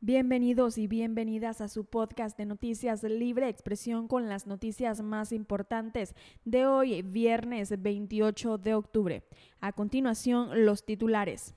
[0.00, 6.14] Bienvenidos y bienvenidas a su podcast de noticias Libre Expresión con las noticias más importantes
[6.44, 9.24] de hoy, viernes 28 de octubre.
[9.60, 11.56] A continuación, los titulares.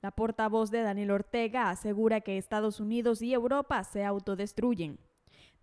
[0.00, 5.00] La portavoz de Daniel Ortega asegura que Estados Unidos y Europa se autodestruyen.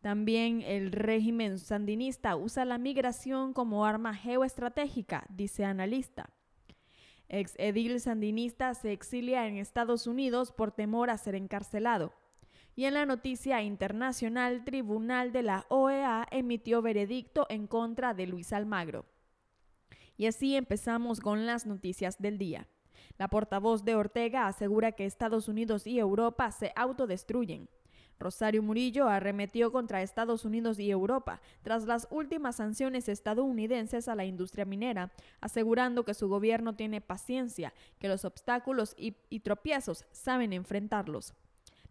[0.01, 6.31] También el régimen sandinista usa la migración como arma geoestratégica, dice analista.
[7.33, 12.11] Ex edil sandinista se exilia en Estados Unidos por temor a ser encarcelado.
[12.75, 18.51] Y en la noticia internacional, Tribunal de la OEA emitió veredicto en contra de Luis
[18.51, 19.05] Almagro.
[20.17, 22.67] Y así empezamos con las noticias del día.
[23.17, 27.69] La portavoz de Ortega asegura que Estados Unidos y Europa se autodestruyen.
[28.21, 34.23] Rosario Murillo arremetió contra Estados Unidos y Europa tras las últimas sanciones estadounidenses a la
[34.23, 35.11] industria minera,
[35.41, 39.11] asegurando que su gobierno tiene paciencia, que los obstáculos y,
[39.41, 41.33] tropiezos saben enfrentarlos.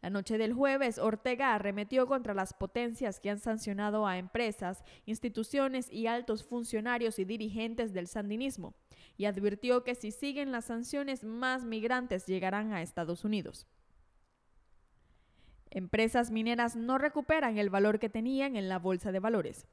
[0.01, 5.93] La noche del jueves, Ortega arremetió contra las potencias que han sancionado a empresas, instituciones
[5.93, 8.75] y altos funcionarios y dirigentes del sandinismo,
[9.19, 13.67] y advirtió que si siguen las sanciones, más migrantes llegarán a Estados Unidos.
[15.71, 19.67] Empresas mineras no recuperan el valor que tenían en la bolsa de valores.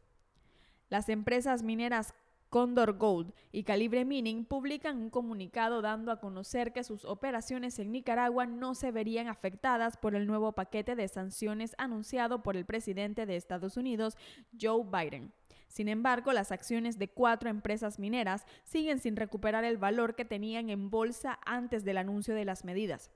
[0.90, 2.14] Las empresas mineras
[2.50, 7.92] Condor Gold y Calibre Mining publican un comunicado dando a conocer que sus operaciones en
[7.92, 13.26] Nicaragua no se verían afectadas por el nuevo paquete de sanciones anunciado por el presidente
[13.26, 14.16] de Estados Unidos,
[14.60, 15.34] Joe Biden.
[15.68, 20.70] Sin embargo, las acciones de cuatro empresas mineras siguen sin recuperar el valor que tenían
[20.70, 23.12] en bolsa antes del anuncio de las medidas.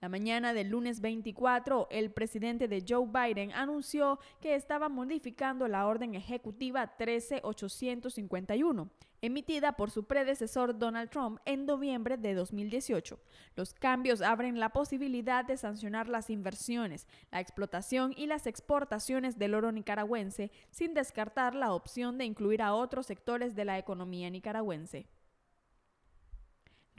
[0.00, 5.86] La mañana del lunes 24, el presidente de Joe Biden anunció que estaba modificando la
[5.86, 8.88] orden ejecutiva 13851,
[9.20, 13.20] emitida por su predecesor Donald Trump en noviembre de 2018.
[13.56, 19.54] Los cambios abren la posibilidad de sancionar las inversiones, la explotación y las exportaciones del
[19.54, 25.08] oro nicaragüense, sin descartar la opción de incluir a otros sectores de la economía nicaragüense.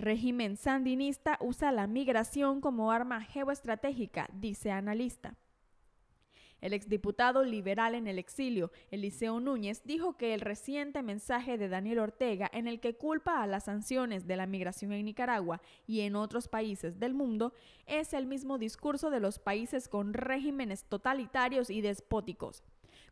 [0.02, 5.36] Régimen sandinista usa la migración como arma geoestratégica, dice analista.
[6.60, 12.00] El exdiputado liberal en el exilio, Eliseo Núñez, dijo que el reciente mensaje de Daniel
[12.00, 16.16] Ortega en el que culpa a las sanciones de la migración en Nicaragua y en
[16.16, 17.54] otros países del mundo
[17.86, 22.64] es el mismo discurso de los países con regímenes totalitarios y despóticos.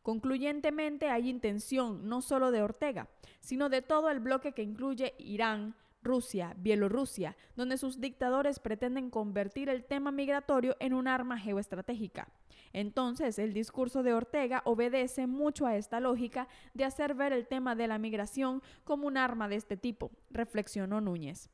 [0.02, 3.10] Concluyentemente hay intención no solo de Ortega,
[3.42, 9.70] sino de todo el bloque que incluye Irán, Rusia, Bielorrusia, donde sus dictadores pretenden convertir
[9.70, 12.30] el tema migratorio en un arma geoestratégica.
[12.72, 17.76] Entonces, el discurso de Ortega obedece mucho a esta lógica de hacer ver el tema
[17.76, 21.50] de la migración como un arma de este tipo, reflexionó Núñez.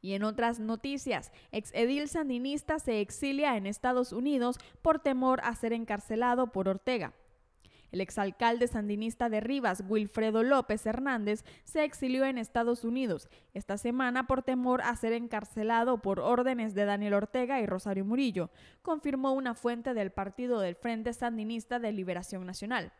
[0.00, 5.54] Y en otras noticias, ex edil sandinista se exilia en Estados Unidos por temor a
[5.54, 7.14] ser encarcelado por Ortega.
[7.92, 14.26] El exalcalde sandinista de Rivas, Wilfredo López Hernández, se exilió en Estados Unidos esta semana
[14.26, 18.50] por temor a ser encarcelado por órdenes de Daniel Ortega y Rosario Murillo,
[18.82, 22.92] confirmó una fuente del partido del Frente Sandinista de Liberación Nacional.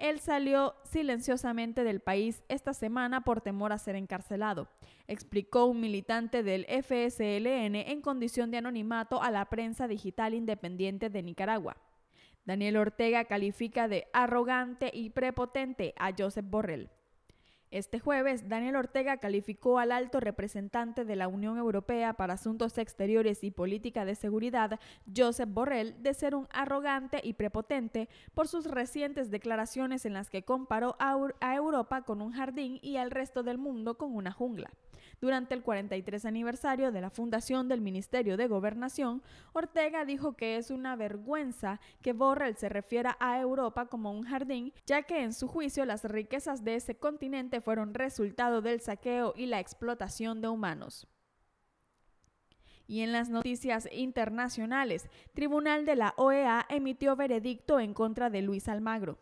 [0.00, 4.68] Él salió silenciosamente del país esta semana por temor a ser encarcelado,
[5.06, 11.22] explicó un militante del FSLN en condición de anonimato a la prensa digital independiente de
[11.22, 11.76] Nicaragua.
[12.44, 16.90] Daniel Ortega califica de arrogante y prepotente a Josep Borrell.
[17.70, 23.44] Este jueves, Daniel Ortega calificó al alto representante de la Unión Europea para Asuntos Exteriores
[23.44, 24.80] y Política de Seguridad,
[25.16, 30.42] Josep Borrell, de ser un arrogante y prepotente por sus recientes declaraciones en las que
[30.42, 34.72] comparó a Europa con un jardín y al resto del mundo con una jungla.
[35.20, 39.22] Durante el 43 aniversario de la fundación del Ministerio de Gobernación,
[39.52, 44.72] Ortega dijo que es una vergüenza que Borrell se refiera a Europa como un jardín,
[44.86, 49.46] ya que en su juicio las riquezas de ese continente fueron resultado del saqueo y
[49.46, 51.06] la explotación de humanos.
[52.86, 58.68] Y en las noticias internacionales, Tribunal de la OEA emitió veredicto en contra de Luis
[58.68, 59.18] Almagro.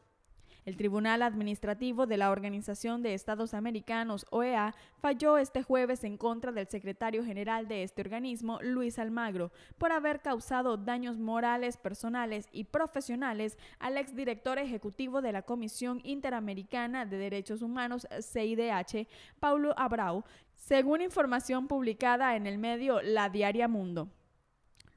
[0.69, 6.53] El Tribunal Administrativo de la Organización de Estados Americanos, OEA, falló este jueves en contra
[6.53, 12.65] del secretario general de este organismo, Luis Almagro, por haber causado daños morales, personales y
[12.65, 19.09] profesionales al exdirector ejecutivo de la Comisión Interamericana de Derechos Humanos, CIDH,
[19.41, 20.23] Paulo Abrau,
[20.55, 24.11] según información publicada en el medio La Diaria Mundo.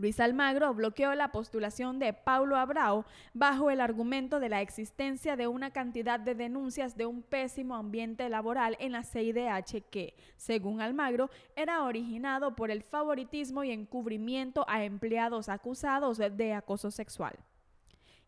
[0.01, 3.05] Luis Almagro bloqueó la postulación de Paulo Abrao
[3.35, 8.27] bajo el argumento de la existencia de una cantidad de denuncias de un pésimo ambiente
[8.27, 14.83] laboral en la CIDH que, según Almagro, era originado por el favoritismo y encubrimiento a
[14.83, 17.37] empleados acusados de acoso sexual.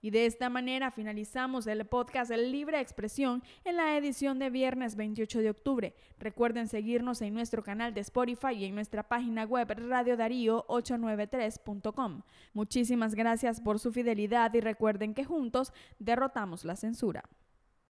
[0.03, 5.39] Y de esta manera finalizamos el podcast Libre Expresión en la edición de viernes 28
[5.39, 5.95] de octubre.
[6.19, 12.23] Recuerden seguirnos en nuestro canal de Spotify y en nuestra página web radiodarío893.com.
[12.53, 17.23] Muchísimas gracias por su fidelidad y recuerden que juntos derrotamos la censura.